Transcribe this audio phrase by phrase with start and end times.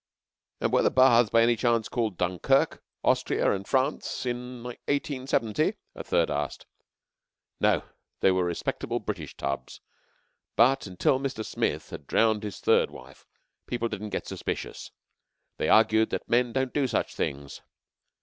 [0.59, 6.03] "And were the baths by any chance called Denmark, Austria, and France in 1870?" a
[6.03, 6.65] third asked.
[7.59, 7.83] "No,
[8.21, 9.79] they were respectable British tubs.
[10.55, 11.45] But until Mr.
[11.45, 13.27] Smith had drowned his third wife
[13.67, 14.89] people didn't get suspicious.
[15.57, 17.61] They argued that 'men don't do such things.'